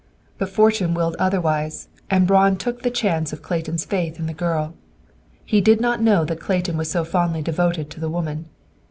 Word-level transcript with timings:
"But 0.39 0.49
fortune 0.49 0.95
willed 0.95 1.15
otherwise, 1.19 1.87
and 2.09 2.25
Braun 2.25 2.57
took 2.57 2.81
the 2.81 2.89
chance 2.89 3.31
of 3.31 3.43
Clayton's 3.43 3.85
faith 3.85 4.17
in 4.17 4.25
the 4.25 4.33
girl. 4.33 4.73
He 5.45 5.61
did 5.61 5.79
not 5.79 6.01
know 6.01 6.25
that 6.25 6.39
Clayton 6.39 6.75
was 6.75 6.89
so 6.89 7.03
fondly 7.05 7.43
devoted 7.43 7.91
to 7.91 7.99
the 7.99 8.09
woman. 8.09 8.45